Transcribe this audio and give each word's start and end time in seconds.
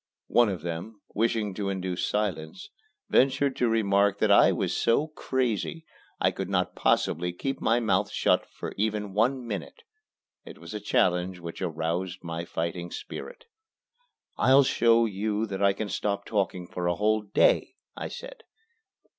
One 0.29 0.49
of 0.49 0.63
them, 0.63 0.99
wishing 1.13 1.53
to 1.53 1.69
induce 1.69 2.07
silence, 2.07 2.71
ventured 3.11 3.55
to 3.57 3.69
remark 3.69 4.17
that 4.17 4.31
I 4.31 4.51
was 4.51 4.75
so 4.75 5.09
"crazy" 5.09 5.85
I 6.19 6.31
could 6.31 6.49
not 6.49 6.73
possibly 6.73 7.31
keep 7.31 7.61
my 7.61 7.79
mouth 7.79 8.11
shut 8.11 8.47
for 8.49 8.73
even 8.77 9.13
one 9.13 9.45
minute. 9.45 9.83
It 10.43 10.57
was 10.57 10.73
a 10.73 10.79
challenge 10.79 11.37
which 11.37 11.61
aroused 11.61 12.23
my 12.23 12.45
fighting 12.45 12.89
spirit. 12.89 13.45
"I'll 14.37 14.63
show 14.63 15.05
you 15.05 15.45
that 15.45 15.61
I 15.61 15.71
can 15.71 15.87
stop 15.87 16.25
talking 16.25 16.65
for 16.65 16.87
a 16.87 16.95
whole 16.95 17.21
day," 17.21 17.75
I 17.95 18.07
said. 18.07 18.41